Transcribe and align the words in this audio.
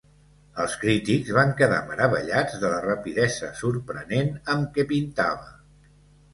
Els 0.61 0.77
crítics 0.83 1.29
van 1.39 1.53
quedar 1.59 1.81
meravellats 1.91 2.57
de 2.65 2.73
la 2.73 2.81
rapidesa 2.87 3.53
sorprenent 3.63 4.35
amb 4.57 4.75
què 4.79 4.91
pintava. 4.97 5.51